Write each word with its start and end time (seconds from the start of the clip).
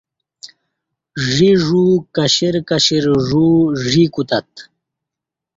ژی 1.29 1.51
ژو 1.65 1.83
کشر 2.15 2.55
کشر 2.69 3.05
ژو 3.27 3.45
ژی 3.89 4.03
کوتت 4.13 4.49